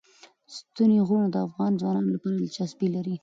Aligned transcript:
ستوني 0.55 0.97
غرونه 1.07 1.27
د 1.31 1.35
افغان 1.47 1.71
ځوانانو 1.81 2.13
لپاره 2.15 2.35
دلچسپي 2.37 2.87
لري. 2.95 3.15